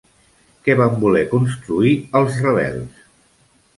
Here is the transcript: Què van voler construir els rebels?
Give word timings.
Què 0.67 0.75
van 0.79 0.95
voler 1.03 1.21
construir 1.35 1.93
els 2.21 2.41
rebels? 2.47 3.07